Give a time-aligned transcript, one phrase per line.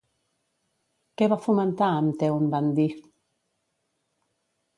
[1.21, 3.05] Què va fomentar amb Teun van Dijk?